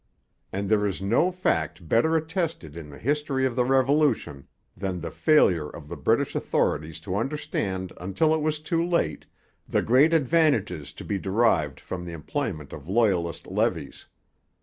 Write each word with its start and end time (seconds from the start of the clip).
And 0.51 0.67
there 0.67 0.83
is 0.87 0.99
no 0.99 1.29
fact 1.29 1.87
better 1.87 2.15
attested 2.17 2.75
in 2.75 2.89
the 2.89 2.97
history 2.97 3.45
of 3.45 3.55
the 3.55 3.63
Revolution 3.63 4.47
than 4.75 4.99
the 4.99 5.11
failure 5.11 5.69
of 5.69 5.87
the 5.89 5.95
British 5.95 6.33
authorities 6.35 6.99
to 7.01 7.15
understand 7.15 7.93
until 8.01 8.33
it 8.33 8.41
was 8.41 8.59
too 8.59 8.83
late 8.83 9.27
the 9.69 9.83
great 9.83 10.11
advantages 10.11 10.91
to 10.93 11.05
be 11.05 11.19
derived 11.19 11.79
from 11.79 12.03
the 12.03 12.13
employment 12.13 12.73
of 12.73 12.89
Loyalist 12.89 13.45
levies. 13.45 14.07